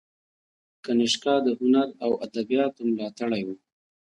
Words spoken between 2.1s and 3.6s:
ادبیاتو ملاتړی و